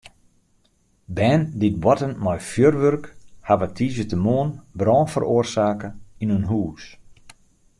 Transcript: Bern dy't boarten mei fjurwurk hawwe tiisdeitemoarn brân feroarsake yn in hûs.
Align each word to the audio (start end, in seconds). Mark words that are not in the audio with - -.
Bern 1.15 1.43
dy't 1.59 1.81
boarten 1.83 2.13
mei 2.23 2.39
fjurwurk 2.49 3.05
hawwe 3.47 3.67
tiisdeitemoarn 3.75 4.51
brân 4.79 5.05
feroarsake 5.13 5.89
yn 6.23 6.33
in 6.37 6.47
hûs. 6.49 6.83